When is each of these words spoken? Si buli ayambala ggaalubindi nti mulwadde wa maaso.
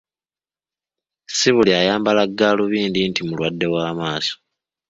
Si 1.37 1.49
buli 1.55 1.71
ayambala 1.81 2.21
ggaalubindi 2.29 2.99
nti 3.09 3.21
mulwadde 3.23 3.67
wa 3.73 3.85
maaso. 3.99 4.35